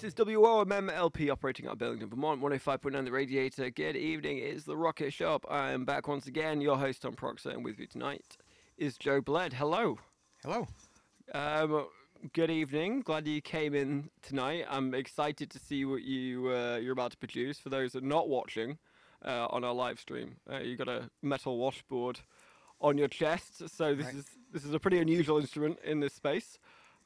[0.00, 3.68] This is WOMMLP operating out of Burlington, Vermont, 105.9 The Radiator.
[3.68, 5.44] Good evening, it's the Rocket Shop.
[5.50, 8.38] I am back once again, your host Tom Proxer, and with you tonight
[8.78, 9.52] is Joe Bled.
[9.52, 9.98] Hello.
[10.42, 10.66] Hello.
[11.34, 11.86] Um,
[12.32, 13.02] good evening.
[13.02, 14.64] Glad you came in tonight.
[14.70, 17.58] I'm excited to see what you uh, you're about to produce.
[17.58, 18.78] For those that are not watching
[19.22, 22.20] uh, on our live stream, uh, you got a metal washboard
[22.80, 23.68] on your chest.
[23.68, 24.14] So this Right.
[24.14, 26.58] is this is a pretty unusual instrument in this space.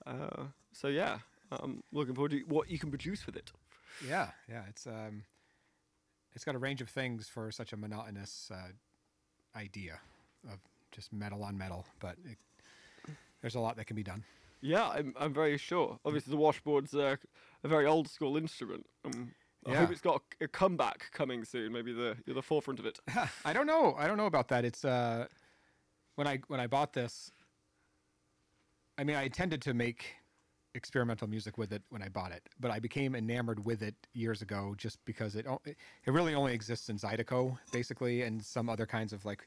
[0.07, 1.19] Uh, so yeah,
[1.51, 3.53] I'm looking forward to what you can produce with it.
[4.07, 4.63] Yeah, yeah.
[4.69, 5.25] It's um,
[6.35, 10.01] it's got a range of things for such a monotonous uh, idea
[10.51, 10.59] of
[10.91, 12.39] just metal on metal, but it,
[13.41, 14.25] there's a lot that can be done.
[14.61, 15.99] Yeah, I'm, I'm very sure.
[16.05, 17.17] Obviously, the washboard's uh,
[17.63, 18.87] a very old school instrument.
[19.05, 19.35] Um,
[19.67, 21.73] I hope it's got a, a comeback coming soon.
[21.73, 22.99] Maybe the you're the forefront of it.
[23.45, 23.95] I don't know.
[23.99, 24.65] I don't know about that.
[24.65, 25.27] It's uh,
[26.17, 27.31] when I when I bought this.
[28.97, 30.15] I mean, I intended to make
[30.75, 34.43] experimental music with it when I bought it, but I became enamored with it years
[34.43, 35.77] ago just because it it
[36.13, 39.47] really only exists in Zydeco basically and some other kinds of like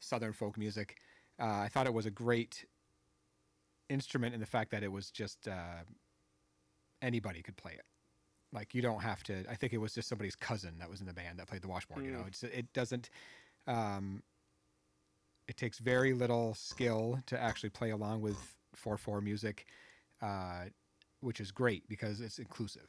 [0.00, 0.96] southern folk music.
[1.40, 2.64] Uh, I thought it was a great
[3.88, 5.82] instrument in the fact that it was just uh,
[7.02, 7.84] anybody could play it.
[8.52, 9.44] Like you don't have to.
[9.50, 11.68] I think it was just somebody's cousin that was in the band that played the
[11.68, 12.04] washboard.
[12.04, 12.28] You know, Mm.
[12.28, 13.10] it's it doesn't.
[13.66, 14.22] Um,
[15.48, 18.38] it takes very little skill to actually play along with
[18.74, 19.66] four four music,
[20.22, 20.64] uh,
[21.20, 22.88] which is great because it's inclusive.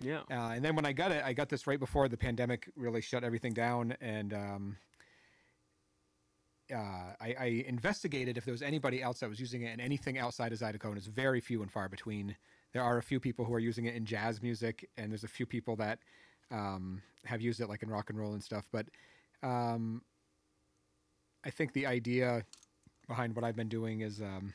[0.00, 0.20] Yeah.
[0.30, 3.00] Uh, and then when I got it, I got this right before the pandemic really
[3.00, 4.76] shut everything down, and um,
[6.72, 10.18] uh, I, I investigated if there was anybody else that was using it in anything
[10.18, 12.36] outside of Zydeco, and it's very few and far between.
[12.72, 15.28] There are a few people who are using it in jazz music, and there's a
[15.28, 15.98] few people that
[16.50, 18.68] um, have used it like in rock and roll and stuff.
[18.72, 18.86] But
[19.42, 20.02] um,
[21.44, 22.44] I think the idea
[23.08, 24.54] behind what I've been doing is um,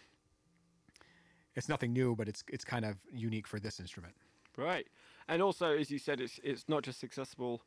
[1.56, 4.16] it's nothing new, but it's it's kind of unique for this instrument.
[4.58, 4.88] Right.
[5.28, 7.62] And also, as you said, it's it's not just accessible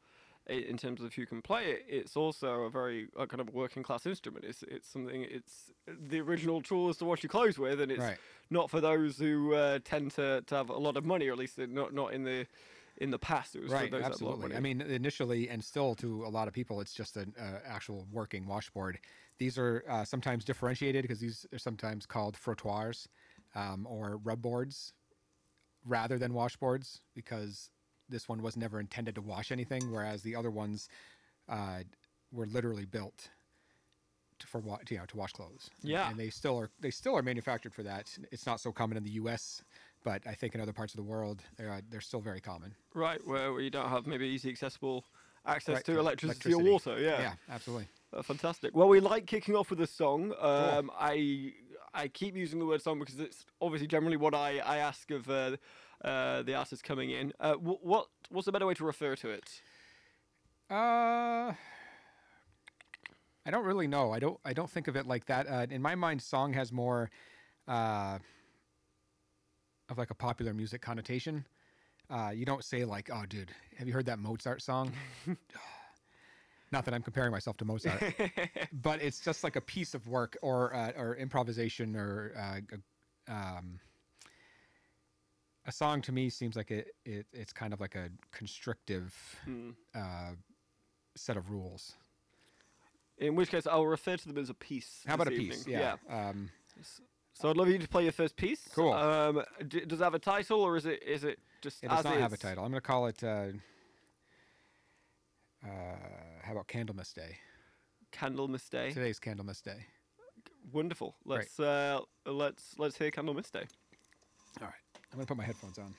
[0.49, 1.85] in terms of who can play it.
[1.87, 4.45] It's also a very uh, kind of working class instrument.
[4.45, 5.27] It's it's something.
[5.29, 8.19] It's the original tool is to wash your clothes with, and it's Right.
[8.51, 11.39] not for those who uh, tend to, to have a lot of money, or at
[11.39, 12.47] least not not in the
[12.97, 13.55] in the past.
[13.55, 15.63] It was right for those that have a lot of absolutely i mean initially and
[15.63, 18.99] still to a lot of people it's just an uh, actual working washboard
[19.39, 23.07] these are uh, sometimes differentiated because these are sometimes called frottoirs
[23.55, 24.93] um, or rub boards
[25.85, 27.71] rather than washboards because
[28.09, 30.89] this one was never intended to wash anything whereas the other ones
[31.49, 31.81] uh,
[32.33, 33.31] were literally built
[34.39, 36.09] to, for wa- you know to wash clothes Yeah.
[36.11, 39.03] and they still are they still are manufactured for that it's not so common in
[39.05, 39.63] the us
[40.05, 42.75] but i think in other parts of the world they're, uh, they're still very common
[42.95, 45.05] right where, you don't have maybe easy accessible
[45.47, 47.01] access Right, to to electricity, or water.
[47.01, 47.21] Yeah.
[47.21, 48.75] yeah absolutely Uh, fantastic.
[48.75, 50.33] Well, we like kicking off with a song.
[50.41, 51.53] Um, I
[51.99, 55.29] I keep using the word song because it's obviously generally what I, I ask of
[55.29, 55.57] uh,
[56.05, 57.33] uh, the artist coming in.
[57.41, 59.61] Uh, wh- what what's a better way to refer to it?
[60.71, 61.55] Uh,
[63.45, 64.13] I don't really know.
[64.13, 64.39] I don't.
[64.45, 65.49] I don't think of it like that.
[65.49, 67.11] Uh, in my mind, song has more
[67.67, 68.19] uh,
[69.89, 71.45] of like a popular music connotation.
[72.09, 74.93] Uh, you don't say like, "Oh, dude, have you heard that Mozart song?"
[76.71, 78.03] Not that I'm comparing myself to Mozart,
[78.73, 82.61] but it's just like a piece of work or uh, or improvisation or uh,
[83.29, 83.81] a, um,
[85.67, 86.03] a song.
[86.03, 89.15] To me, seems like it, it it's kind of like a constrictive
[89.45, 89.71] Hmm.
[89.95, 90.33] uh,
[91.17, 91.95] set of rules.
[93.17, 95.01] In which case, I'll refer to them as a piece.
[95.07, 95.61] How about a this piece?
[95.69, 95.81] evening.
[96.09, 96.29] Yeah.
[96.29, 96.51] Um,
[97.35, 98.69] So I'd love you to play your first piece.
[98.75, 98.93] Cool.
[98.93, 102.05] Um, d- does it have a title or is it is it just it does
[102.05, 102.65] not have a title.
[102.65, 103.25] I'm going to call it.
[103.25, 103.47] Uh,
[105.65, 105.69] uh,
[106.49, 107.37] how about Candlemas Day?
[108.11, 108.91] Candlemas Day.
[108.91, 109.85] Today's Candlemas Day.
[110.73, 111.15] Wonderful.
[111.27, 113.65] Let's uh, let's let's hear Candlemas Day.
[114.63, 114.73] All right.
[115.13, 115.95] I'm going to put my headphones on.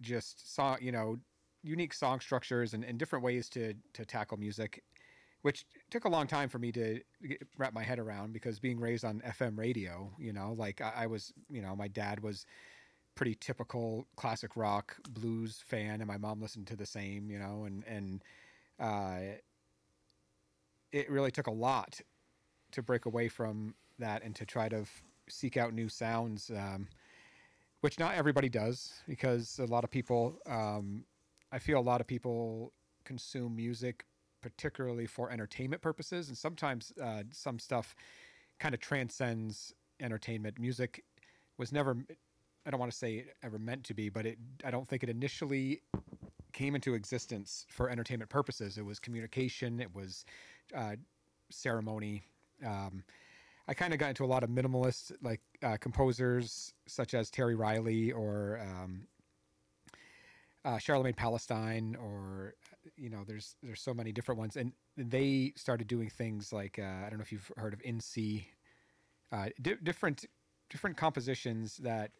[0.00, 1.16] just saw you know
[1.62, 4.82] unique song structures and, and different ways to to tackle music
[5.42, 8.80] which took a long time for me to get, wrap my head around because being
[8.80, 12.44] raised on FM radio, you know, like I, I, was, you know, my dad was
[13.14, 17.64] pretty typical classic rock blues fan, and my mom listened to the same, you know,
[17.64, 18.22] and and
[18.80, 19.36] uh,
[20.92, 22.00] it really took a lot
[22.72, 26.86] to break away from that and to try to f- seek out new sounds, um,
[27.80, 31.04] which not everybody does because a lot of people, um,
[31.52, 32.72] I feel a lot of people
[33.04, 34.04] consume music
[34.40, 37.94] particularly for entertainment purposes, and sometimes uh, some stuff
[38.58, 40.58] kind of transcends entertainment.
[40.58, 41.04] Music
[41.58, 41.96] was never,
[42.66, 45.08] I don't want to say ever meant to be, but it, I don't think it
[45.08, 45.82] initially
[46.52, 48.78] came into existence for entertainment purposes.
[48.78, 50.24] It was communication, it was
[50.74, 50.96] uh,
[51.50, 52.24] ceremony.
[52.64, 53.04] Um,
[53.68, 57.54] I kind of got into a lot of minimalist like uh, composers such as Terry
[57.54, 59.06] Riley or um,
[60.64, 62.54] uh, Charlemagne Palestine or
[62.96, 64.56] you know there's there's so many different ones.
[64.56, 68.00] And they started doing things like uh, I don't know if you've heard of In
[68.00, 68.48] C,
[69.32, 70.24] uh, di- different
[70.70, 72.10] different compositions that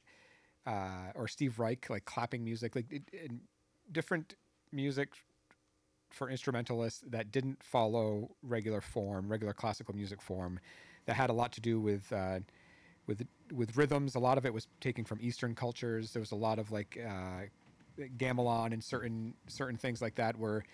[0.67, 3.31] uh, or Steve Reich like clapping music like it, it,
[3.93, 4.35] different
[4.73, 5.11] music
[6.11, 10.59] for instrumentalists that didn't follow regular form regular classical music form
[11.07, 12.41] that had a lot to do with uh,
[13.09, 14.15] with with rhythms.
[14.15, 16.13] A lot of it was taken from eastern cultures.
[16.13, 17.47] There was a lot of like uh,
[18.17, 20.65] gamelan and certain certain things like that were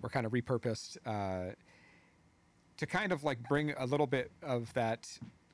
[0.00, 1.52] were kind of repurposed uh,
[2.76, 5.08] to kind of like bring a little bit of that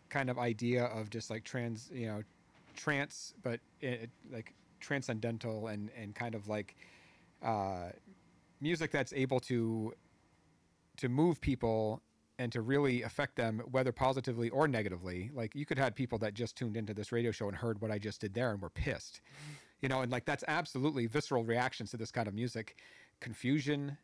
[0.09, 2.23] kind of idea of just like trans you know
[2.76, 6.76] trance but it, like transcendental and and kind of like
[7.42, 7.88] uh,
[8.61, 9.92] music that's able to
[10.97, 12.02] to move people
[12.38, 15.30] and to really affect them whether positively or negatively.
[15.35, 17.90] Like you could have people that just tuned into this radio show and heard what
[17.90, 19.21] i just did there and were pissed
[19.80, 22.76] you know and like that's absolutely visceral reactions to this kind of music.
[23.21, 23.97] Confusion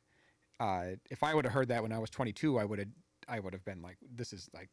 [0.61, 2.89] uh, if i would have heard that when i was 22 i would have
[3.29, 4.71] i would have been like this is like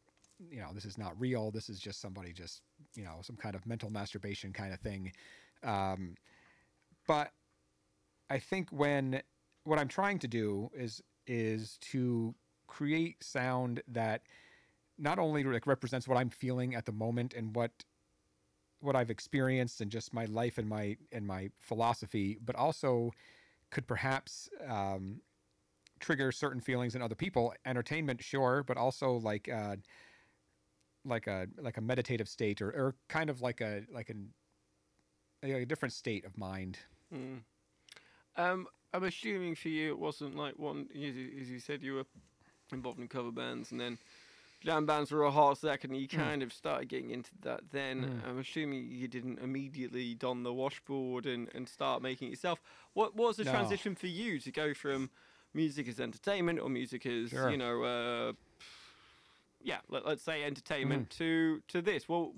[0.50, 1.50] you know this is not real.
[1.50, 2.62] This is just somebody just
[2.94, 5.12] you know some kind of mental masturbation kind of thing.
[5.62, 6.14] Um,
[7.06, 7.32] but
[8.30, 9.20] i think when
[9.64, 12.34] what i'm trying to do is is to
[12.66, 14.22] create sound that
[14.98, 17.72] not only like represents what i'm feeling at the moment and what
[18.80, 23.12] what I've experienced and just my life and my and my philosophy, but also
[23.70, 25.20] could perhaps um,
[26.00, 27.54] trigger certain feelings in other people.
[27.64, 29.76] Entertainment, sure, but also like uh,
[31.04, 34.32] like a like a meditative state or, or kind of like a like an
[35.42, 36.78] a, different state of mind.
[37.14, 37.40] Mm.
[38.36, 41.94] Um, I'm assuming for you it wasn't like one as you, as you said you
[41.94, 42.04] were
[42.72, 43.98] involved in cover bands and then
[44.60, 45.94] jam bands for a hot second.
[45.94, 46.46] You kind mm.
[46.46, 47.60] of started getting into that.
[47.70, 48.28] Then mm.
[48.28, 52.60] I'm assuming you didn't immediately don the washboard and, and start making it yourself.
[52.94, 53.52] What, what was the no.
[53.52, 55.10] transition for you to go from
[55.52, 57.50] music as entertainment or music as sure.
[57.50, 58.32] you know uh,
[59.62, 62.08] yeah, let, us say entertainment to to this.
[62.08, 62.30] What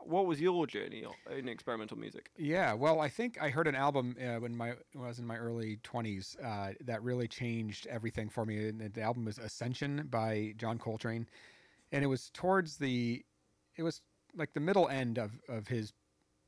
[0.00, 1.04] what was your journey
[1.36, 2.30] in experimental music?
[2.36, 5.26] Yeah, well, I think I heard an album uh, when my when I was in
[5.26, 8.68] my early twenties uh, that really changed everything for me.
[8.68, 11.26] And the album was Ascension by John Coltrane,
[11.92, 13.22] and it was towards the,
[13.76, 14.00] it was
[14.36, 15.92] like the middle end of of his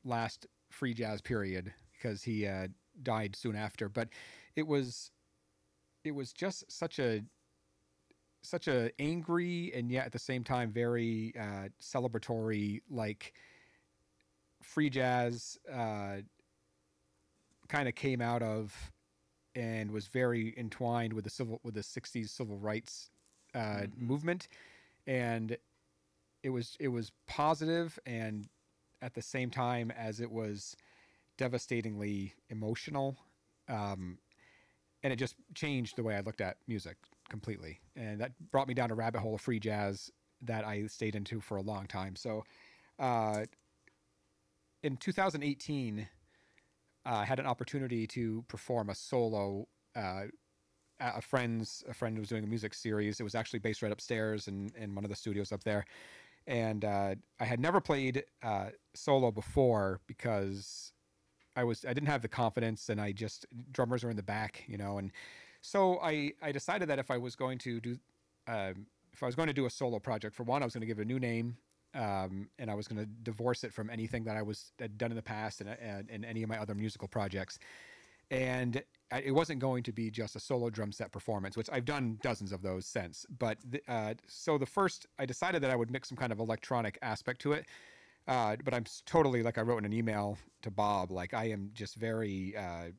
[0.03, 2.67] last free jazz period because he uh,
[3.03, 3.89] died soon after.
[3.89, 4.09] But
[4.55, 5.11] it was,
[6.03, 7.23] it was just such a
[8.43, 13.33] such a angry and yet at the same time very uh, celebratory like
[14.61, 16.17] free jazz uh,
[17.67, 18.91] kind of came out of
[19.55, 23.11] and was very entwined with the civil with the 60s civil rights
[23.53, 24.07] uh, mm-hmm.
[24.07, 24.47] movement
[25.11, 25.57] and
[26.41, 28.47] it was it was positive and
[29.01, 30.75] at the same time as it was
[31.37, 33.17] devastatingly emotional
[33.67, 34.17] um,
[35.03, 36.97] and it just changed the way I looked at music
[37.29, 40.11] completely, and that brought me down a rabbit hole of free jazz
[40.43, 42.15] that I stayed into for a long time.
[42.15, 42.43] So,
[42.99, 43.45] uh,
[44.83, 46.07] in 2018,
[47.05, 49.67] uh, I had an opportunity to perform a solo.
[49.95, 50.25] Uh,
[51.01, 53.19] a friend's a friend was doing a music series.
[53.19, 55.85] It was actually based right upstairs in in one of the studios up there,
[56.47, 60.93] and uh, I had never played uh, solo before because
[61.55, 64.63] I was I didn't have the confidence, and I just drummers are in the back,
[64.67, 65.11] you know, and
[65.61, 67.97] so I I decided that if I was going to do
[68.47, 70.81] um, if I was going to do a solo project, for one, I was going
[70.81, 71.57] to give it a new name,
[71.93, 75.11] um, and I was going to divorce it from anything that I was had done
[75.11, 77.59] in the past and, and, and any of my other musical projects.
[78.31, 82.17] And it wasn't going to be just a solo drum set performance, which I've done
[82.23, 83.25] dozens of those since.
[83.37, 86.39] But the, uh, so the first, I decided that I would mix some kind of
[86.39, 87.65] electronic aspect to it.
[88.27, 91.71] Uh, but I'm totally like I wrote in an email to Bob, like I am
[91.73, 92.91] just very, uh,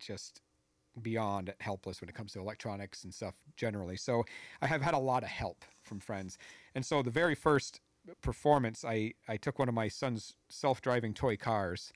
[0.00, 0.40] just
[1.00, 3.96] beyond helpless when it comes to electronics and stuff generally.
[3.96, 4.24] So
[4.60, 6.36] I have had a lot of help from friends.
[6.74, 7.80] And so the very first
[8.22, 11.92] performance, I, I took one of my son's self driving toy cars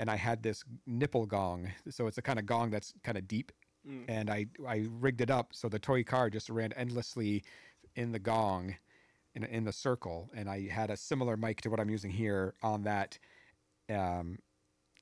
[0.00, 1.70] and I had this nipple gong.
[1.90, 3.52] So it's a kind of gong that's kind of deep.
[3.86, 4.04] Mm.
[4.08, 7.44] And I, I rigged it up so the toy car just ran endlessly
[7.96, 8.74] in the gong
[9.34, 10.30] in, in the circle.
[10.34, 13.18] And I had a similar mic to what I'm using here on that.
[13.90, 14.38] Um,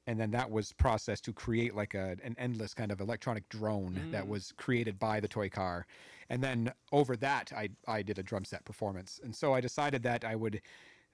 [0.09, 3.93] and then that was processed to create like a an endless kind of electronic drone
[3.95, 4.11] mm.
[4.11, 5.87] that was created by the toy car
[6.31, 10.03] and then over that i i did a drum set performance and so i decided
[10.03, 10.63] that i would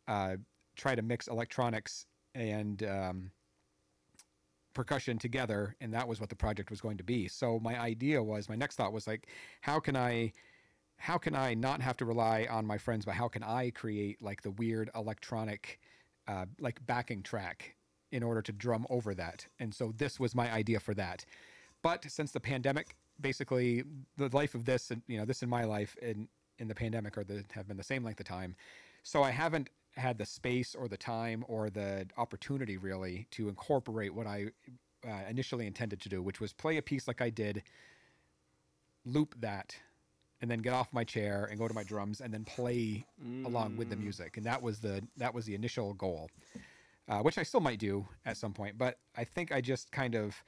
[0.07, 0.37] uh,
[0.77, 3.33] try to mix electronics and um,
[4.75, 8.23] percussion together and that was what the project was going to be so my idea
[8.23, 9.29] was my next thought was like
[9.61, 10.33] how can i
[10.97, 14.21] how can i not have to rely on my friends but how can i create
[14.21, 15.79] like the weird electronic
[16.27, 17.77] uh, like backing track
[18.15, 19.47] in order to drum over that.
[19.59, 21.25] And so this was my idea for that.
[21.83, 23.85] But since the pandemic, basically
[24.17, 26.29] the life of this and you know this in my life in
[26.59, 28.55] in the pandemic are the have been the same length of time.
[29.03, 34.15] So I haven't had the space or the time or the opportunity really to incorporate
[34.15, 34.47] what I
[35.07, 37.63] uh, initially intended to do, which was play a piece like I did,
[39.05, 39.77] loop that,
[40.41, 43.45] and then get off my chair and go to my drums and then play mm.
[43.45, 44.03] along with the mm.
[44.03, 44.37] music.
[44.37, 46.31] And that was the that was the initial goal
[47.09, 48.79] uh, which I still might do at some point.
[48.79, 50.43] But I think I just kind of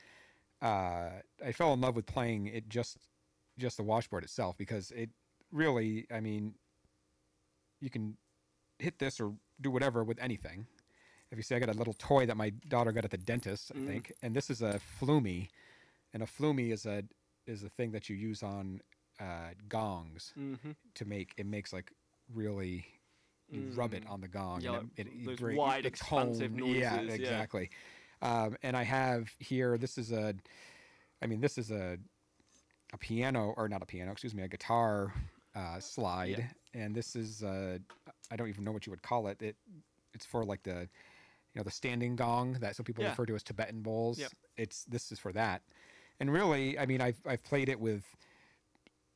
[0.62, 1.10] uh,
[1.44, 2.98] I fell in love with playing it just
[3.58, 5.10] just the washboard itself because it
[5.52, 6.54] really I mean
[7.80, 8.16] you can
[8.78, 10.66] hit this or do whatever with anything.
[11.30, 13.72] If you see, I got a little toy that my daughter got at the dentist,
[13.74, 13.86] I mm.
[13.86, 15.48] think, and this is a flumi,
[16.14, 17.02] and a flumi is a
[17.46, 18.80] is a thing that you use on
[19.20, 20.72] uh, gongs mm-hmm.
[20.94, 21.92] to make it makes like
[22.32, 22.86] really
[23.50, 23.76] you mm.
[23.76, 24.10] rub it mm.
[24.10, 24.60] on the gong.
[24.60, 26.76] Yeah, and it, it, those wide, expansive noises.
[26.76, 27.70] Yeah, exactly.
[28.22, 28.42] Yeah.
[28.44, 29.78] Um, and I have here.
[29.78, 30.34] This is a,
[31.22, 31.98] I mean, this is a,
[32.92, 34.12] a piano or not a piano.
[34.12, 35.12] Excuse me, a guitar
[35.54, 36.38] uh, slide.
[36.38, 36.82] Yeah.
[36.82, 37.78] And this is uh,
[38.30, 39.40] I don't even know what you would call it.
[39.42, 39.56] It
[40.14, 40.88] it's for like the,
[41.52, 43.10] you know, the standing gong that some people yeah.
[43.10, 44.18] refer to as Tibetan bowls.
[44.18, 44.32] Yep.
[44.56, 45.62] It's this is for that.
[46.18, 48.04] And really, I mean, I've I've played it with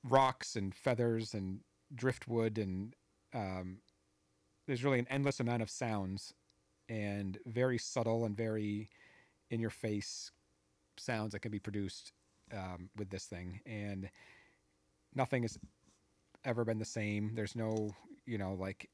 [0.04, 1.60] rocks and feathers and
[1.94, 2.94] driftwood and
[3.34, 3.78] um,
[4.66, 6.32] there's really an endless amount of sounds
[6.88, 8.88] and very subtle and very
[9.50, 10.30] in your face
[10.96, 12.12] sounds that can be produced
[12.52, 14.08] um, with this thing and
[15.14, 15.58] nothing has
[16.44, 17.94] ever been the same there's no
[18.26, 18.88] you know like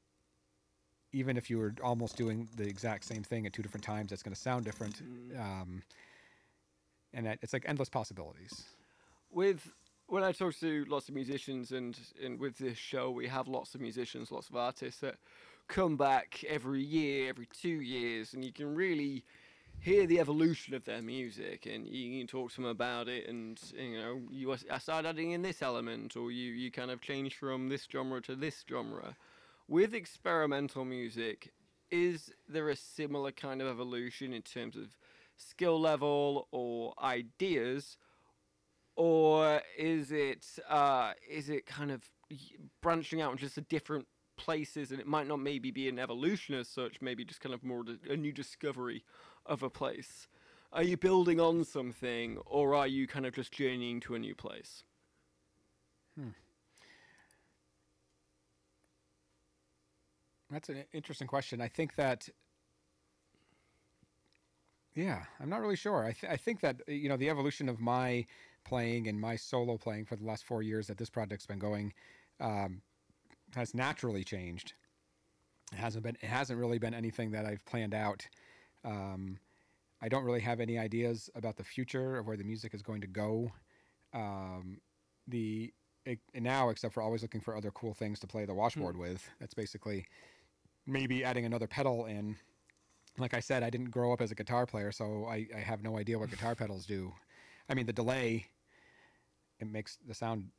[1.17, 4.23] even if you were almost doing the exact same thing at two different times it's
[4.23, 5.01] going to sound different.
[5.03, 5.39] Mm.
[5.39, 5.83] um,
[7.13, 8.65] and it's like endless possibilities.
[9.31, 9.71] With
[10.07, 13.75] when I talk to lots of musicians and, and with this show we have lots
[13.75, 15.15] of musicians lots of artists that
[15.67, 19.25] come back every year, every two years, and you can really
[19.79, 23.59] hear the evolution of their music and you can talk to them about it and
[23.77, 27.35] you know you I started adding in this element or you you kind of change
[27.35, 29.15] from this genre to this genre
[29.67, 31.51] with experimental music,
[31.91, 34.97] is there a similar kind of evolution in terms of
[35.37, 37.97] skill level or ideas,
[38.95, 42.03] or is it uh, is it kind of
[42.81, 46.55] branching out into just a different places, and it might not maybe be an evolution
[46.55, 49.03] as such, maybe just kind of more a new discovery
[49.45, 50.27] of a place.
[50.73, 54.35] Are you building on something, or are you kind of just journeying to a new
[54.35, 54.83] place?
[60.49, 61.61] That's an interesting question.
[61.61, 62.29] I think that,
[64.95, 66.05] yeah, I'm not really sure.
[66.05, 68.25] I, th- I think that, you know, the evolution of my
[68.65, 71.93] playing and my solo playing for the last four years that this project's been going
[72.39, 72.81] um,
[73.55, 74.73] has naturally changed.
[75.73, 78.25] It hasn't been, it hasn't really been anything that I've planned out.
[78.85, 79.39] Um,
[80.01, 83.01] I don't really have any ideas about the future of where the music is going
[83.01, 83.51] to go.
[84.13, 84.79] Um,
[85.27, 85.73] the
[86.05, 89.29] it, now, except for always looking for other cool things to play the washboard with.
[89.41, 90.05] That's basically
[90.87, 92.35] maybe adding another pedal in.
[93.19, 95.81] Like I said, I didn't grow up as a guitar player, so I, I have
[95.81, 97.11] no idea what guitar pedals do.
[97.69, 98.45] I mean, the delay,
[99.59, 100.49] it makes the sound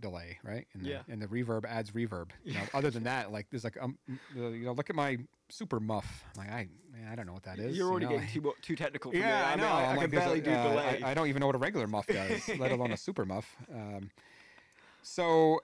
[0.00, 0.66] delay, right?
[0.74, 1.02] And the, Yeah.
[1.08, 2.30] And the reverb adds reverb.
[2.44, 4.18] You know, other than that, like there's like um, you
[4.64, 5.18] know, look at my
[5.48, 6.24] super muff.
[6.36, 7.76] I'm like I, man, I don't know what that is.
[7.76, 8.12] You're you already know?
[8.12, 9.22] getting too too technical for me.
[9.22, 9.66] Yeah, I know.
[9.66, 11.02] I, I like, can there's a- barely do uh, delay.
[11.02, 13.56] I, I don't even know what a regular muff does, let alone a super muff.
[13.72, 14.10] Um,
[15.02, 15.60] so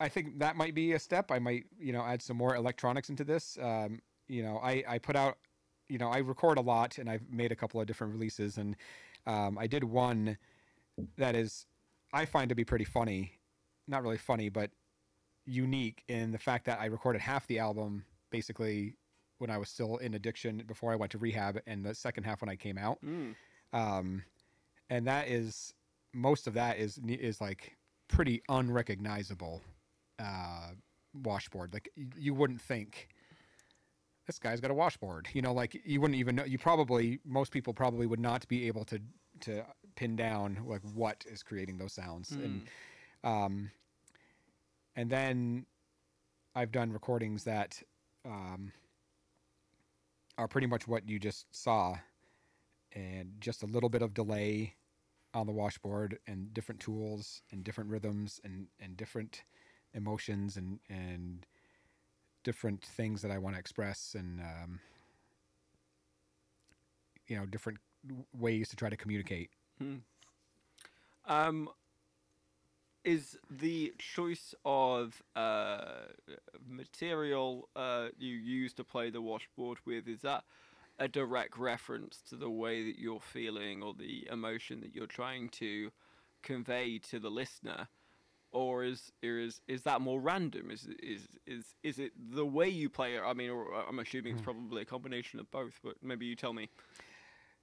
[0.00, 1.30] I think that might be a step.
[1.30, 3.56] I might, you know, add some more electronics into this.
[3.60, 5.38] Um, you know, I, I put out,
[5.88, 8.76] you know, I record a lot and I've made a couple of different releases and
[9.26, 10.36] um, I did one
[11.16, 11.66] that is,
[12.12, 13.32] I find to be pretty funny.
[13.86, 14.70] Not really funny, but
[15.46, 18.96] unique in the fact that I recorded half the album basically
[19.38, 22.40] when I was still in addiction before I went to rehab, and the second half
[22.40, 22.98] when I came out.
[23.04, 23.34] Mm.
[23.72, 24.22] Um,
[24.90, 25.74] and that is
[26.12, 27.76] most of that is is like
[28.08, 29.62] pretty unrecognizable
[30.18, 30.70] uh,
[31.22, 31.72] washboard.
[31.72, 33.08] Like you wouldn't think
[34.26, 35.28] this guy's got a washboard.
[35.32, 36.44] You know, like you wouldn't even know.
[36.44, 39.00] You probably most people probably would not be able to
[39.40, 39.64] to
[39.96, 42.30] pin down like what is creating those sounds.
[42.30, 42.62] And
[43.22, 43.70] um,
[44.96, 45.66] and then
[46.54, 47.82] I've done recordings that
[48.24, 48.72] um,
[50.38, 51.96] are pretty much what you just saw,
[52.92, 54.74] and just a little bit of delay
[55.34, 59.42] on the washboard, and different tools, and different rhythms, and and different
[59.94, 61.46] emotions, and and
[62.42, 64.80] different things that I want to express, and um,
[67.26, 67.78] you know, different
[68.36, 69.50] ways to try to communicate.
[71.26, 71.68] Um,
[73.04, 76.06] is the choice of uh,
[76.66, 80.44] material uh, you use to play the washboard with is that
[80.98, 85.48] a direct reference to the way that you're feeling or the emotion that you're trying
[85.48, 85.90] to
[86.42, 87.88] convey to the listener,
[88.54, 90.70] or is or is is that more random?
[90.70, 93.22] Is is is is it the way you play it?
[93.22, 94.44] I mean, or uh, I'm assuming it's hmm.
[94.44, 96.70] probably a combination of both, but maybe you tell me.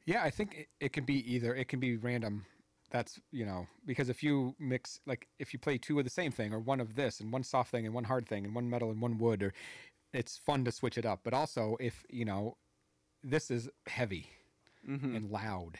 [0.05, 1.55] Yeah, I think it, it can be either.
[1.55, 2.45] It can be random.
[2.91, 6.31] That's you know because if you mix like if you play two of the same
[6.31, 8.69] thing or one of this and one soft thing and one hard thing and one
[8.69, 9.53] metal and one wood or
[10.13, 11.21] it's fun to switch it up.
[11.23, 12.57] But also if you know
[13.23, 14.27] this is heavy
[14.87, 15.15] mm-hmm.
[15.15, 15.79] and loud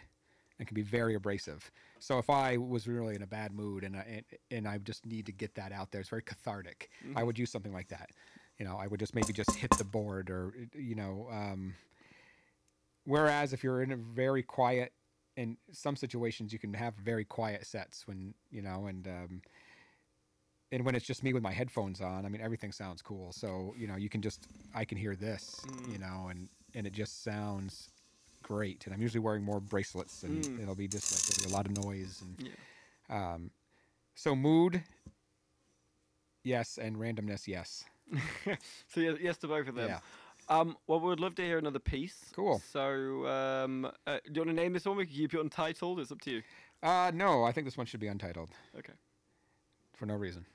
[0.62, 1.71] and can be very abrasive.
[1.97, 5.08] So if I was really in a bad mood and I, and, and I just
[5.08, 6.91] need to get that out there, it's very cathartic.
[7.15, 8.12] I would use something like that.
[8.60, 11.28] You know, I would just maybe just hit the board or you know.
[11.32, 11.74] Um,
[13.06, 14.93] Whereas if you're in a very quiet,
[15.36, 19.41] in some situations you can have very quiet sets when you know, and um,
[20.71, 23.32] and when it's just me with my headphones on, I mean everything sounds cool.
[23.32, 24.45] So you know you can just
[24.76, 25.60] I can hear this,
[25.91, 27.89] you know, and and it just sounds
[28.51, 28.85] great.
[28.85, 31.65] And I'm usually wearing more bracelets, and it'll be just like there'll be a lot
[31.67, 32.47] of noise and
[33.09, 33.33] Yeah.
[33.33, 33.51] um,
[34.15, 34.83] so mood,
[36.43, 37.85] yes, and randomness, yes.
[38.93, 39.89] so yes, yes to both of them.
[39.89, 39.99] Yeah.
[40.49, 42.25] Um, well, we would love to hear another piece.
[42.35, 42.61] Cool.
[42.71, 44.97] So, um, uh, do you want to name this one?
[44.97, 45.99] We can keep it untitled.
[45.99, 46.41] It's up to you.
[46.83, 48.93] Uh, no, I think this one should be untitled Okay.
[49.95, 50.45] for no reason.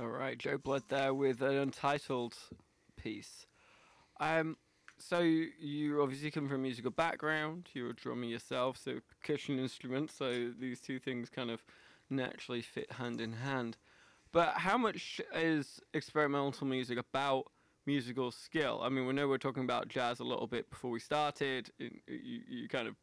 [0.00, 2.36] All right, Joe Blood there with an untitled
[2.94, 3.46] piece.
[4.20, 4.56] Um,
[4.96, 7.68] so you obviously come from a musical background.
[7.72, 10.14] You're a drummer yourself, so percussion instruments.
[10.14, 11.64] So these two things kind of
[12.10, 13.76] naturally fit hand in hand.
[14.30, 17.46] But how much is experimental music about
[17.84, 18.80] musical skill?
[18.80, 21.70] I mean, we know we're talking about jazz a little bit before we started.
[21.78, 22.94] You, you kind of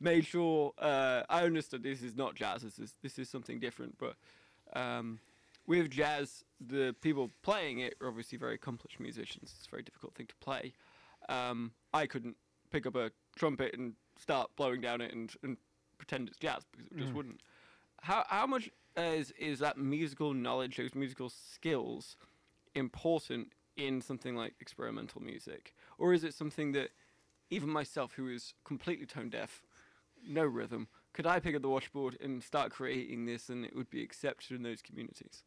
[0.00, 2.62] made sure uh, I understood this is not jazz.
[2.62, 3.98] This is this is something different.
[3.98, 4.16] But
[4.72, 5.18] um,
[5.66, 9.54] with jazz, the people playing it are obviously very accomplished musicians.
[9.56, 10.72] It's a very difficult thing to play.
[11.28, 12.36] Um, I couldn't
[12.70, 15.56] pick up a trumpet and start blowing down it and, and
[15.98, 17.16] pretend it's jazz because it just Mm.
[17.16, 17.40] wouldn't.
[18.02, 22.16] How how much is is that musical knowledge, those musical skills,
[22.74, 26.90] important in something like experimental music, or is it something that
[27.50, 29.62] even myself, who is completely tone deaf,
[30.26, 33.90] no rhythm, could I pick up the washboard and start creating this, and it would
[33.90, 35.42] be accepted in those communities?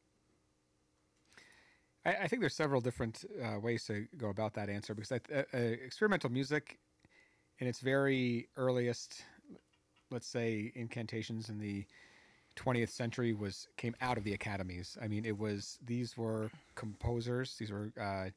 [2.06, 5.20] I, I think there's several different uh, ways to go about that answer because I,
[5.34, 6.80] uh, uh, experimental music,
[7.60, 9.24] in its very earliest,
[10.12, 11.86] let's say, incantations in the
[12.56, 14.98] 20th century, was came out of the academies.
[15.02, 17.56] I mean, it was these were composers.
[17.58, 18.30] These were uh,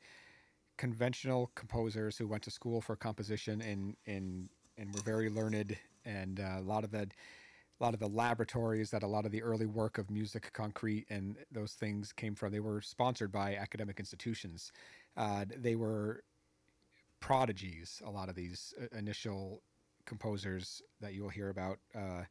[0.76, 5.76] conventional composers who went to school for composition and and and were very learned.
[6.04, 7.08] And uh, a lot of the
[7.80, 11.04] a lot of the laboratories that a lot of the early work of musique concrète
[11.10, 14.72] and those things came from they were sponsored by academic institutions.
[15.16, 16.22] Uh, they were
[17.20, 19.62] prodigies a lot of these uh, initial
[20.06, 21.78] composers that you'll hear about.
[21.94, 22.22] Uh,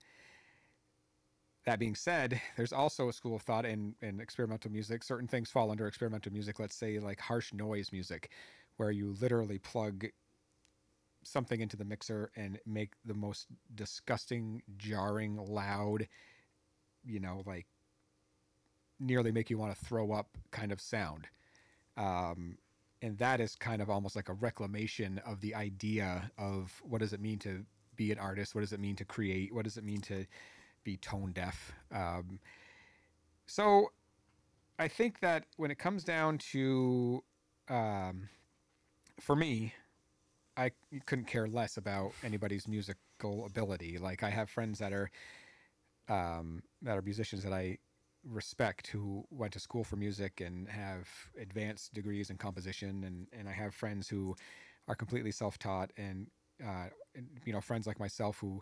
[1.66, 5.04] that being said there's also a school of thought in, in experimental music.
[5.04, 8.32] Certain things fall under experimental music let's say like harsh noise music
[8.78, 10.06] where you literally plug
[11.24, 16.08] something into the mixer and make the most disgusting, jarring, loud,
[17.04, 17.68] you know, like
[19.00, 21.28] nearly make you want to throw up kind of sound.
[21.98, 22.58] Um,
[23.02, 27.14] and that is kind of almost like a reclamation of the idea of what does
[27.14, 28.56] it mean to be an artist?
[28.56, 29.54] What does it mean to create?
[29.54, 30.26] What does it mean to
[30.84, 31.72] be tone deaf?
[31.94, 32.40] Um,
[33.48, 33.92] so
[34.80, 37.24] I think that when it comes down to,
[37.70, 38.30] um,
[39.20, 39.74] for me,
[40.58, 40.72] I
[41.06, 43.98] couldn't care less about anybody's musical ability.
[43.98, 45.10] Like I have friends that are
[46.10, 47.78] um, that are musicians that I
[48.28, 51.08] respect who went to school for music and have
[51.40, 54.36] advanced degrees in composition, and and I have friends who
[54.88, 56.28] are completely self-taught, and,
[56.64, 58.62] uh, and you know friends like myself who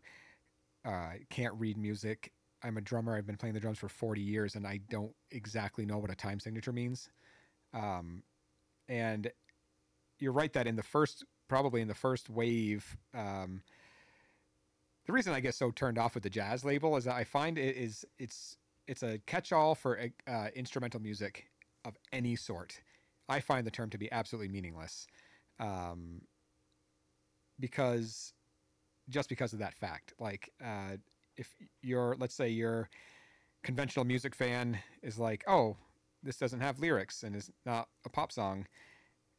[0.85, 2.31] uh, can't read music.
[2.61, 3.15] I'm a drummer.
[3.15, 6.15] I've been playing the drums for 40 years, and I don't exactly know what a
[6.15, 7.09] time signature means.
[7.73, 8.23] Um,
[8.87, 9.31] and
[10.19, 13.61] you're right that in the first probably in the first wave um,
[15.05, 17.57] the reason i get so turned off with the jazz label is that i find
[17.57, 18.55] it is it's
[18.89, 21.45] it's a catch-all for uh, instrumental music
[21.85, 22.81] of any sort.
[23.29, 25.05] I find the term to be absolutely meaningless
[25.59, 26.21] um,
[27.59, 28.33] because
[29.07, 30.13] just because of that fact.
[30.19, 30.97] Like uh,
[31.37, 32.89] if you're let's say your
[33.63, 35.77] conventional music fan is like oh
[36.23, 38.65] this doesn't have lyrics and is not a pop song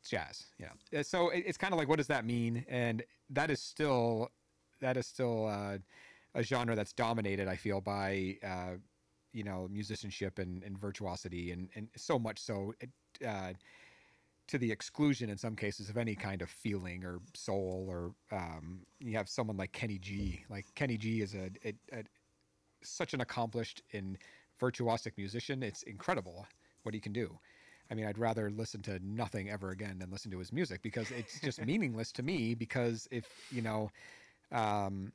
[0.08, 2.64] jazz know Uh, so it- it's kind of like what does that mean?
[2.68, 4.30] And that is still
[4.80, 5.78] that is still uh,
[6.34, 8.74] a genre that's dominated i feel by uh,
[9.32, 12.72] you know musicianship and, and virtuosity and, and so much so
[13.26, 13.52] uh,
[14.48, 18.80] to the exclusion in some cases of any kind of feeling or soul or um,
[18.98, 20.44] you have someone like kenny g.
[20.48, 22.02] Like kenny g is a, a, a
[22.82, 24.18] such an accomplished and
[24.60, 26.46] virtuosic musician it's incredible
[26.82, 27.38] what he can do
[27.90, 31.10] I mean, I'd rather listen to nothing ever again than listen to his music because
[31.10, 32.54] it's just meaningless to me.
[32.54, 33.90] Because if you know,
[34.52, 35.12] um,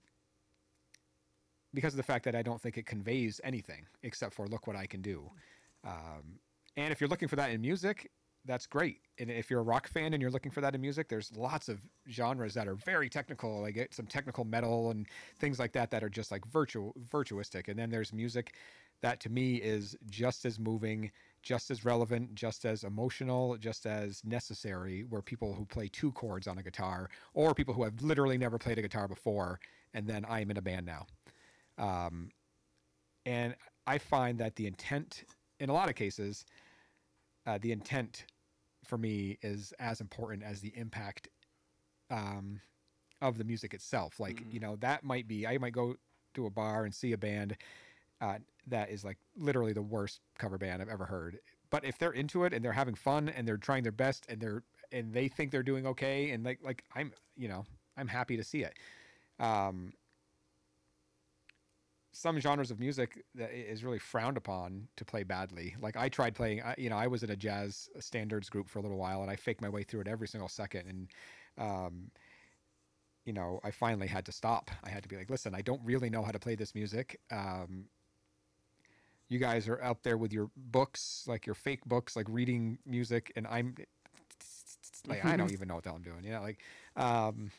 [1.74, 4.76] because of the fact that I don't think it conveys anything except for look what
[4.76, 5.30] I can do.
[5.86, 6.40] Um,
[6.78, 8.10] and if you're looking for that in music,
[8.46, 9.00] that's great.
[9.20, 11.68] And if you're a rock fan and you're looking for that in music, there's lots
[11.68, 15.08] of genres that are very technical, like it- some technical metal and
[15.40, 17.68] things like that that are just like virtu- virtuistic.
[17.68, 18.56] And then there's music
[19.02, 21.12] that to me is just as moving,
[21.46, 26.48] just as relevant, just as emotional, just as necessary, where people who play two chords
[26.48, 29.60] on a guitar or people who have literally never played a guitar before,
[29.94, 31.06] and then I'm in a band now.
[31.78, 32.32] Um,
[33.28, 33.56] and
[33.86, 35.24] I find that the intent,
[35.60, 36.46] in a lot of cases,
[37.46, 38.26] uh, the intent
[38.84, 41.30] for me is as important as the impact
[42.10, 42.60] um,
[43.22, 44.20] of the music itself.
[44.20, 44.54] Like, Mhm.
[44.54, 45.96] you know, that might be, I might go
[46.34, 47.56] to a bar and see a band
[48.22, 51.40] uh, that is like literally the worst cover band I've ever heard.
[51.70, 54.40] But if they're into it and they're having fun and they're trying their best and
[54.40, 57.66] they're and they think they're doing okay and like like I'm you know
[57.98, 58.74] I'm happy to see it.
[59.40, 59.94] Um,
[62.16, 65.76] some genres of music that is really frowned upon to play badly.
[65.82, 68.82] Like I tried playing, you know, I was in a jazz standards group for a
[68.82, 71.08] little while, and I faked my way through it every single second, and
[71.58, 72.12] um,
[73.26, 74.72] you know, I finally had to stop.
[74.84, 77.20] I had to be like, listen, I don't really know how to play this music.
[77.32, 77.86] Um,
[79.30, 83.32] you guys are out there with your books, like your fake books, like reading music,
[83.36, 83.76] and I'm
[85.08, 86.24] like, I don't even know what the hell I'm doing.
[86.24, 86.60] You know, like,
[86.96, 87.52] um,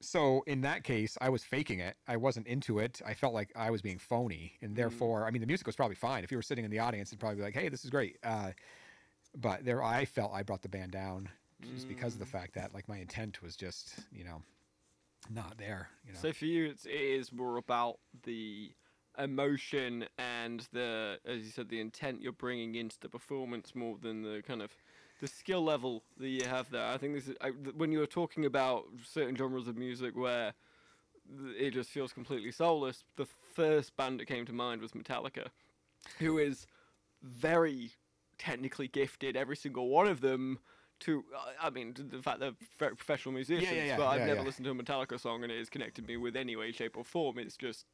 [0.00, 1.96] so in that case, I was faking it.
[2.08, 3.02] I wasn't into it.
[3.04, 5.96] I felt like I was being phony, and therefore, I mean, the music was probably
[5.96, 6.24] fine.
[6.24, 8.16] If you were sitting in the audience, it'd probably be like, "Hey, this is great."
[8.22, 8.52] Uh,
[9.36, 11.28] but there, I felt I brought the band down
[11.74, 14.42] just because of the fact that like my intent was just, you know,
[15.28, 15.88] not there.
[16.06, 16.18] You know.
[16.18, 18.72] So for you, it's, it is more about the
[19.22, 24.22] emotion and the, as you said, the intent you're bringing into the performance more than
[24.22, 24.70] the kind of
[25.20, 26.86] the skill level that you have there.
[26.86, 30.16] I think this is I, th- when you were talking about certain genres of music
[30.16, 30.54] where
[31.38, 33.04] th- it just feels completely soulless.
[33.16, 35.48] The first band that came to mind was Metallica,
[36.18, 36.66] who is
[37.22, 37.92] very
[38.38, 39.36] technically gifted.
[39.36, 40.58] Every single one of them.
[41.04, 41.24] To,
[41.58, 44.46] I mean, to the fact they're very professional musicians, yeah, but I've never yeah.
[44.46, 47.04] listened to a Metallica song and it has connected me with any way, shape, or
[47.04, 47.38] form.
[47.38, 47.86] It's just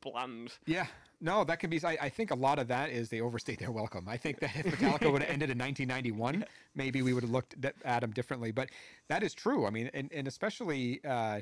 [0.00, 0.52] bland.
[0.66, 0.86] Yeah,
[1.20, 1.82] no, that can be.
[1.84, 4.08] I, I think a lot of that is they overstayed their welcome.
[4.08, 6.44] I think that if Metallica would have ended in 1991,
[6.74, 8.50] maybe we would have looked at- them differently.
[8.52, 8.70] But
[9.08, 9.66] that is true.
[9.66, 11.40] I mean, and, and especially, uh,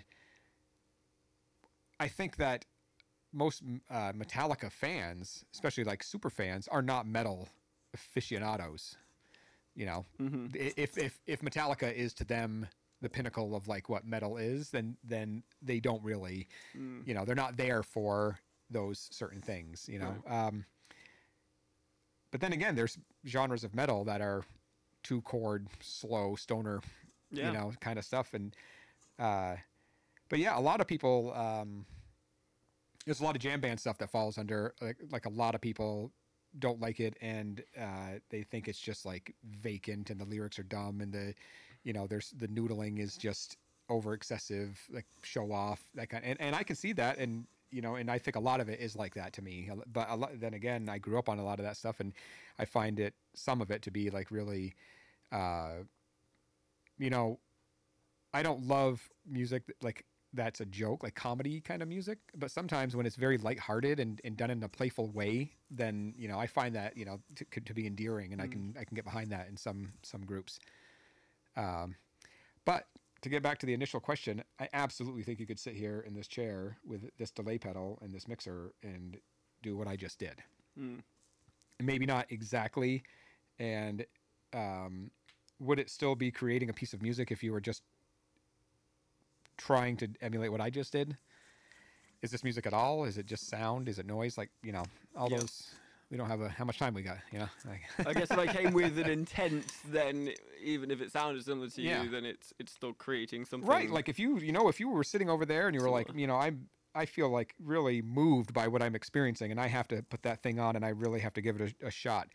[2.01, 2.65] I think that
[3.33, 7.49] most uh, Metallica fans, especially like super fans, are not metal
[7.95, 8.97] aficionados.
[9.75, 10.07] You know,
[10.55, 12.67] I- if if if Metallica is to them
[13.01, 16.49] the pinnacle of like what metal is, then then they don't really,
[17.07, 18.41] you know, they're not there for
[18.71, 19.89] those certain things.
[19.91, 20.65] You know, um,
[22.31, 24.45] but then again, there's genres of metal that are
[25.03, 26.81] two chord, slow, stoner,
[27.31, 27.49] Yeah.
[27.49, 28.55] you know, kind of stuff, and
[29.19, 29.57] uh,
[30.29, 31.33] but yeah, a lot of people.
[31.35, 31.87] Um,
[33.05, 35.63] there's a lot of jam band stuff that falls under like like a lot of
[35.63, 36.13] people
[36.59, 40.63] don't like it and uh, they think it's just like vacant and the lyrics are
[40.65, 41.33] dumb and the
[41.85, 43.57] you know there's the noodling is just
[43.89, 47.83] over excessive like show off that kind and, and I can see that and you
[47.83, 50.17] know and I think a lot of it is like that to me but a
[50.17, 52.13] lot, then again I grew up on a lot of that stuff and
[52.59, 54.75] I find it some of it to be like really
[55.33, 55.83] uh
[56.99, 57.39] you know
[58.33, 60.05] I don't love music that, like
[60.35, 62.19] that's a joke, like comedy kind of music.
[62.37, 66.29] But sometimes when it's very lighthearted and, and done in a playful way, then you
[66.29, 68.85] know I find that you know to, to- to be endearing, and I can I
[68.85, 70.61] can get behind that in some some groups.
[71.57, 71.97] Um,
[72.67, 72.87] but
[73.23, 76.15] to get back to the initial question, I absolutely think you could sit here in
[76.15, 79.17] this chair with this delay pedal and this mixer and
[79.63, 80.43] do what I just did.
[80.79, 81.01] Mm.
[81.81, 83.03] Maybe not exactly,
[83.59, 84.05] and
[84.53, 85.11] um,
[85.61, 87.83] would it still be creating a piece of music if you were just
[89.57, 91.17] trying to emulate what I just did?
[92.23, 93.05] Is this music at all?
[93.05, 93.89] Is it just sound?
[93.89, 94.37] Is it noise?
[94.37, 94.85] Like you know,
[95.17, 95.71] all those.
[96.11, 97.19] We don't have a how much time we got.
[97.33, 100.31] You know, like, I guess if I came with an intent, then
[100.63, 102.03] even if it sounded similar to Yeah.
[102.03, 103.69] you, then it's it's still creating something.
[103.69, 103.91] right.
[103.91, 106.09] Like if you you know if you were sitting over there and you were like
[106.15, 109.87] you know I'm I feel like really moved by what I'm experiencing and I have
[109.89, 112.29] to put that thing on and I really have to give it a, a shot.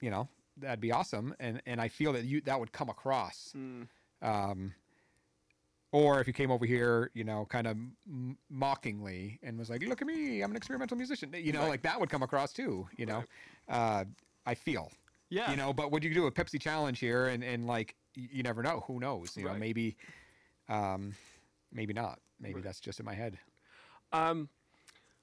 [0.00, 3.52] You know that'd be awesome and and I feel that you that would come across.
[3.56, 3.86] Mm.
[4.22, 4.72] um,
[5.92, 7.76] or if you came over here, you know, kind of
[8.06, 11.68] m- mockingly and was like, "Look at me, I'm an experimental musician," you know, Right.
[11.70, 12.88] like that would come across too.
[12.96, 13.24] You know,
[13.68, 14.04] uh,
[14.46, 14.92] I feel,
[15.30, 18.42] yeah, you know, but would you do a Pepsi challenge here and and like you
[18.42, 19.36] never know, who knows?
[19.36, 19.96] You know, maybe,
[20.68, 21.14] um,
[21.72, 22.20] maybe not.
[22.40, 22.64] Maybe Right.
[22.64, 23.38] that's just in my head.
[24.12, 24.48] Um,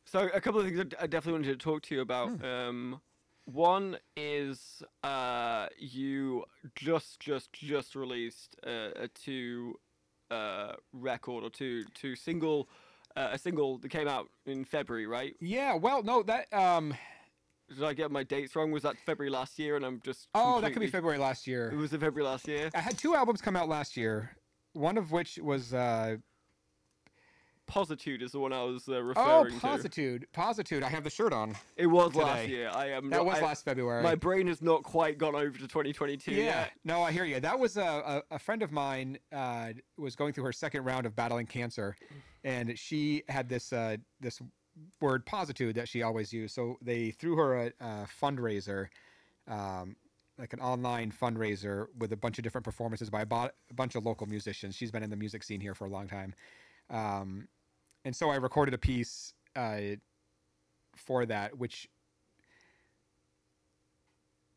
[0.06, 2.30] so a couple of things I definitely wanted to talk to you about.
[2.40, 2.46] Hmm.
[2.46, 3.02] Um,
[3.46, 6.46] one is uh, you
[6.76, 9.80] just just just released uh, a two
[10.32, 12.70] uh, record or two two single
[13.16, 15.36] uh, a single that came out in February, right?
[15.42, 15.76] Yeah.
[15.76, 16.52] Well, no, that.
[16.54, 16.94] Um,
[17.70, 18.72] Did I get my dates wrong?
[18.72, 19.76] Was that February last year?
[19.76, 21.70] And I'm just oh, that could be February last year.
[21.72, 22.70] It was February last year.
[22.74, 24.38] I had two albums come out last year.
[24.74, 26.18] One of which was uh,
[27.68, 29.60] Positude is the one I was uh, oh, referring to.
[29.60, 30.28] Positude.
[30.34, 30.84] Positude.
[30.84, 31.56] I have the shirt on.
[31.76, 32.70] It was last year.
[32.74, 33.10] I am.
[33.10, 34.02] That not, was I- last February.
[34.02, 36.44] My brain has not quite gone over to 2022 yeah.
[36.44, 36.72] yet.
[36.84, 37.40] No, I hear you.
[37.40, 41.06] That was a, a, a friend of mine uh, was going through her second round
[41.06, 41.96] of battling cancer,
[42.44, 44.42] and she had this uh, this
[45.02, 46.56] word positude that she always used.
[46.56, 48.88] So they threw her a, a fundraiser,
[49.48, 49.96] um,
[50.38, 53.96] like an online fundraiser with a bunch of different performances by a, bo- a bunch
[53.96, 54.76] of local musicians.
[54.76, 56.34] She's been in the music scene here for a long time,
[56.90, 57.48] um,
[58.08, 59.80] and so I recorded a piece uh,
[60.96, 61.90] for that, which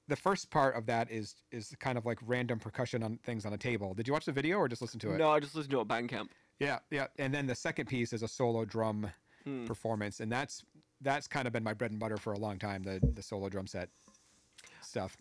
[0.07, 3.53] the first part of that is is kind of like random percussion on things on
[3.53, 3.93] a table.
[3.93, 5.19] Did you watch the video or just listen to it?
[5.19, 6.29] No, I just listened to it on Bandcamp.
[6.61, 7.09] Yeah, yeah.
[7.19, 9.11] And then the second piece is a solo drum
[9.45, 9.65] Hmm.
[9.67, 10.63] performance, and that's
[11.01, 12.85] that's kind of been my bread and butter for a long time.
[12.85, 13.89] The the solo drum set
[14.81, 15.17] stuff.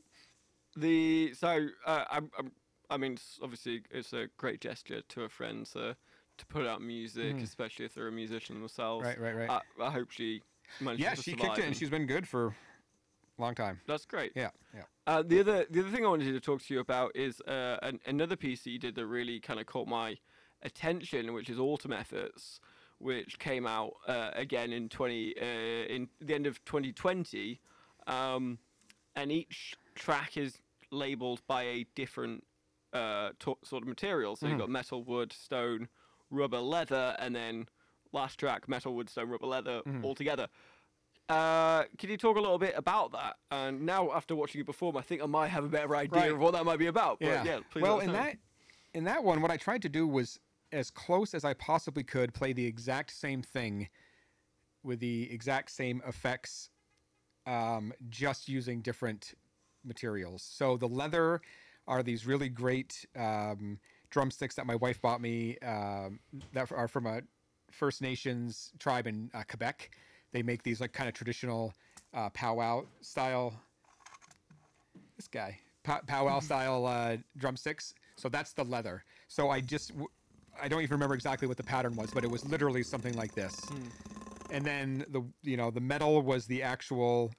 [0.76, 2.52] The so uh, I'm, I'm,
[2.92, 5.96] I mean, s- obviously, it's a great gesture to a friend to
[6.40, 7.44] to put out music, Mhm.
[7.44, 9.06] especially if they're a musician themselves.
[9.06, 9.50] Right, right, right.
[9.80, 10.42] I, I hope she
[10.80, 13.82] managed yeah, she kicked it, and she's been good for a long time.
[13.88, 14.32] That's great.
[14.36, 14.84] Yeah, yeah.
[15.06, 17.78] Uh, the other the other thing I wanted to talk to you about is uh,
[17.82, 20.18] an, another piece that you did that really kind of caught my
[20.62, 22.60] attention, which is Autumn Efforts,
[23.00, 27.60] which came out uh, again in twenty uh, in the end of 2020,
[28.08, 28.60] um,
[29.16, 30.60] and each track is
[30.92, 32.46] labeled by a different
[32.94, 34.36] uh, to- sort of material.
[34.36, 34.60] So you've Mhm.
[34.62, 35.88] got metal, wood, stone,
[36.32, 37.68] rubber, leather, and then
[38.12, 40.04] last track metal, wood, stone, rubber, leather Mhm.
[40.04, 40.48] all together.
[41.28, 43.38] Uh, can you talk a little bit about that?
[43.52, 46.32] And now, after watching you perform, I think I might have a better idea Right.
[46.32, 47.20] of what that might be about.
[47.20, 48.14] But yeah, please well, in know.
[48.14, 48.38] that
[48.96, 50.40] in that one, what I tried to do was
[50.72, 53.90] as close as I possibly could play the exact same thing
[54.82, 56.72] with the exact same effects,
[57.46, 59.36] um, just using different
[59.84, 60.42] materials.
[60.42, 61.42] So the leather
[61.88, 66.20] are these really great um, drumsticks that my wife bought me um,
[66.54, 67.22] that are from a
[67.72, 69.92] First Nations tribe in uh, Quebec.
[70.32, 71.74] They make these like kind of traditional
[72.14, 73.54] uh, powwow style
[75.18, 77.94] this guy pow- powwow style uh, drumsticks.
[78.16, 79.04] So that's the leather.
[79.28, 80.08] So I just w-
[80.62, 83.34] I don't even remember exactly what the pattern was, but it was literally something like
[83.36, 83.56] this.
[84.52, 87.32] And then the you know the metal was the actual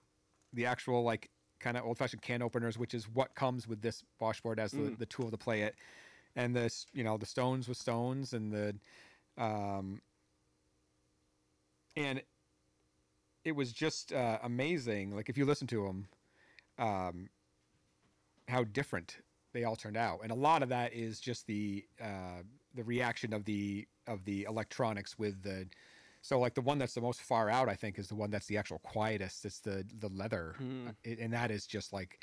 [0.52, 4.02] the actual like kind of old fashioned can openers, which is what comes with this
[4.20, 4.98] washboard as the, Mm.
[4.98, 5.74] the tool to play it.
[6.36, 8.74] And this you know the stones with stones and the
[9.36, 10.00] um
[11.96, 12.22] and
[13.44, 15.14] it was just uh, amazing.
[15.14, 16.08] Like if you listen to them,
[16.78, 17.28] um,
[18.48, 19.18] how different
[19.52, 22.42] they all turned out, and a lot of that is just the uh,
[22.74, 25.66] the reaction of the of the electronics with the.
[26.22, 28.46] So like the one that's the most far out, I think, is the one that's
[28.46, 29.44] the actual quietest.
[29.46, 30.54] It's the the leather,
[31.02, 32.18] it, and that is just like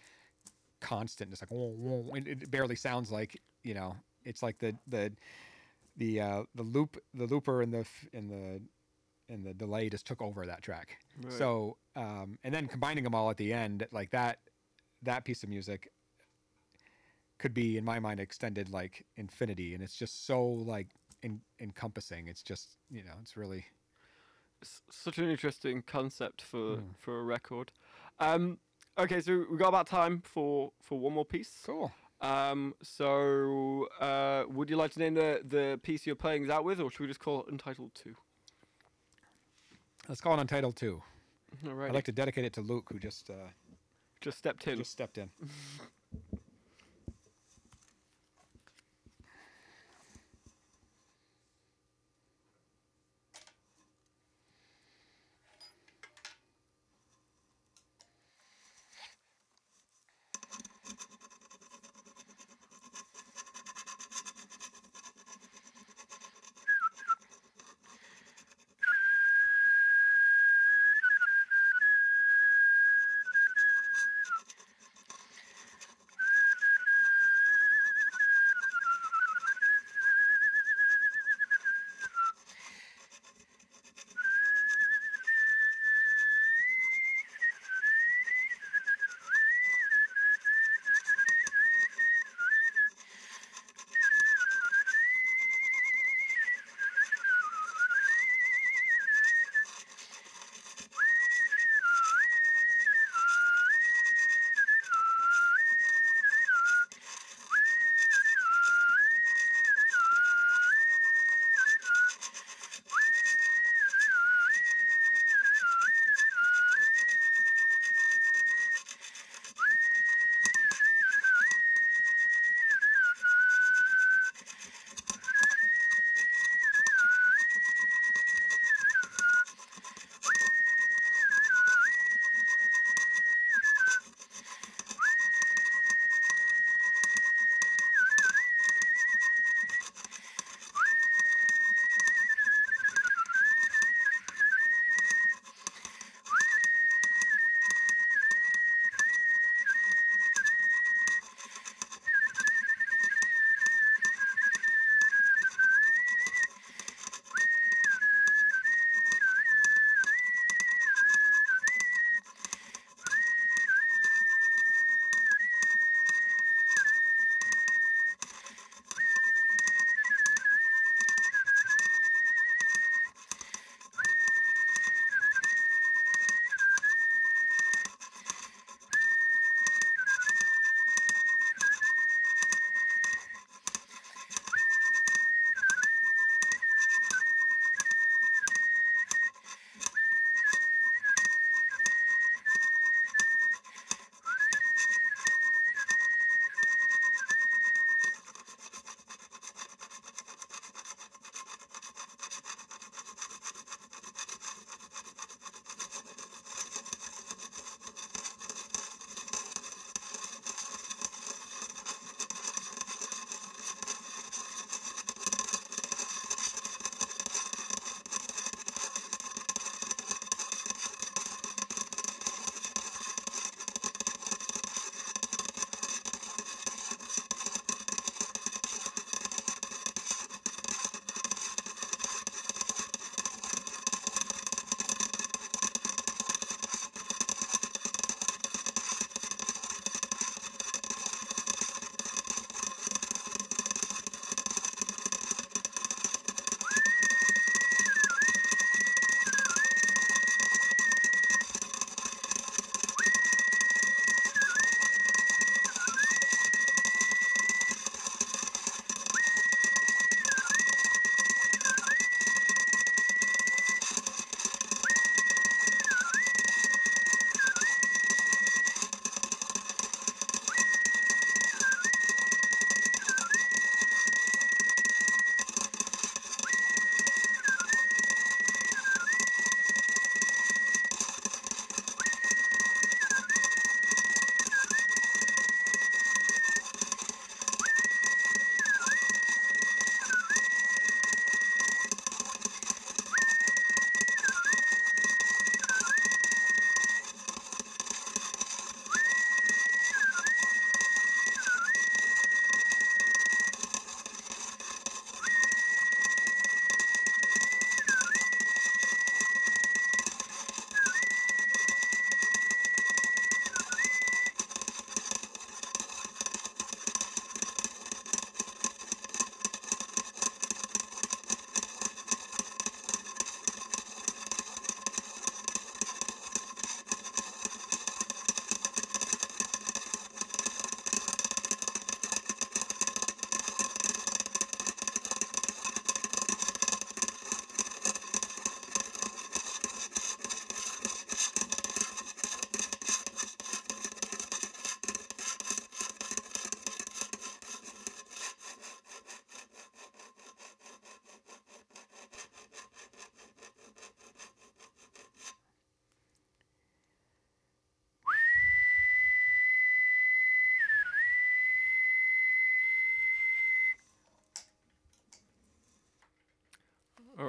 [0.81, 1.31] constant.
[1.31, 3.95] It's like whoa, whoa, and it barely sounds like you know.
[4.23, 5.11] It's like the the
[5.97, 8.61] the uh, the loop the looper and the f- and the
[9.29, 10.97] and the delay just took over that track.
[11.21, 11.33] Right.
[11.33, 14.39] So um, and then combining them all at the end, like that
[15.03, 15.91] that piece of music
[17.39, 20.87] could be in my mind extended like infinity, and it's just so like
[21.23, 22.27] en- encompassing.
[22.27, 23.65] It's just you know it's really
[24.89, 26.95] such an interesting concept for Mm.
[26.97, 27.71] for a record.
[28.19, 28.57] Um,
[28.97, 31.61] okay, so we got about time for for one more piece.
[31.65, 31.91] cool.
[32.19, 36.79] Um, so uh, would you like to name the the piece you're playing out with,
[36.79, 38.15] or should we just call it Untitled Two?
[40.07, 41.01] Let's call it Untitled Two.
[41.65, 43.49] All right, I'd like to dedicate it to Luke, who just uh,
[44.21, 44.77] just stepped in.
[44.77, 45.29] just stepped in.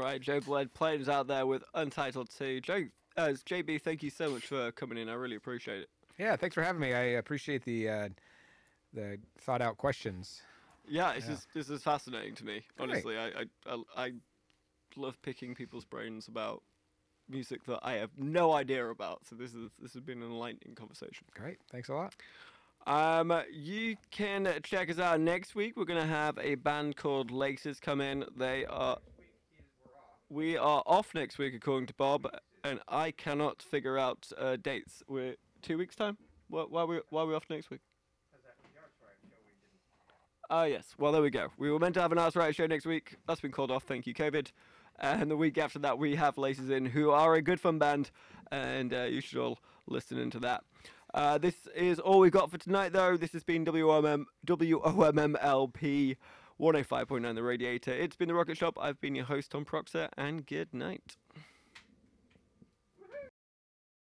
[0.09, 2.61] right, Joe Bled playing us out there with Untitled 2.
[2.61, 2.84] Joe,
[3.16, 5.09] uh, JB, thank you so much for coming in.
[5.09, 5.88] I really appreciate it.
[6.18, 6.94] Yeah, thanks for having me.
[6.94, 8.09] I appreciate the uh,
[8.92, 10.42] the thought out questions.
[10.88, 11.32] Yeah, this Yeah.
[11.34, 12.62] is this is fascinating to me.
[12.78, 14.12] Honestly, I, I I I
[14.96, 16.62] love picking people's brains about
[17.28, 19.26] music that I have no idea about.
[19.26, 21.26] So this is this has been an enlightening conversation.
[21.34, 22.14] Great, thanks a lot.
[22.86, 25.76] Um, you can check us out next week.
[25.76, 28.24] We're gonna have a band called Laces come in.
[28.36, 28.98] They are.
[30.30, 32.28] We are off next week, according to Bob,
[32.62, 35.02] and I cannot figure out uh, dates.
[35.08, 36.18] We're two weeks time.
[36.48, 37.80] Why, why we why are we off next week?
[40.50, 40.94] Oh yes.
[40.98, 41.48] Well, there we go.
[41.56, 43.16] We were meant to have an Arts Riot show next week.
[43.26, 43.84] That's been called off.
[43.84, 44.48] Thank you, COVID.
[45.00, 48.10] And the week after that, we have Laces in, who are a good fun band,
[48.52, 50.62] and uh, you should all listen into that.
[51.14, 53.16] Uh, this is all we've got for tonight, though.
[53.16, 56.16] This has been WOMM, WOMMLP
[56.61, 57.92] 105.9 The Radiator.
[57.92, 58.76] It's been The Rocket Shop.
[58.80, 61.16] I've been your host, Tom Proxer, and good night.